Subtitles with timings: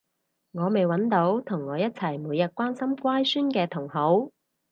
[0.53, 4.31] 我未搵到同我一齊每日關心乖孫嘅同好